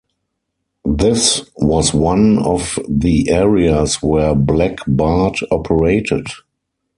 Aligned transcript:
This 0.83 1.47
was 1.57 1.93
one 1.93 2.39
of 2.39 2.79
the 2.89 3.29
areas 3.29 4.01
where 4.01 4.33
Black 4.33 4.79
Bart 4.87 5.37
operated. 5.51 6.25